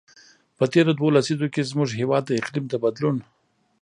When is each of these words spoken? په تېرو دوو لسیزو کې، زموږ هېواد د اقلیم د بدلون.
په 0.57 0.63
تېرو 0.73 0.91
دوو 0.97 1.13
لسیزو 1.15 1.47
کې، 1.53 1.69
زموږ 1.71 1.89
هېواد 1.99 2.23
د 2.25 2.31
اقلیم 2.39 2.65
د 2.69 2.73
بدلون. 2.83 3.17